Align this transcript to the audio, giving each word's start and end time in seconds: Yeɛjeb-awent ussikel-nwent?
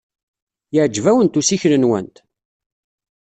Yeɛjeb-awent 0.73 1.39
ussikel-nwent? 1.39 2.15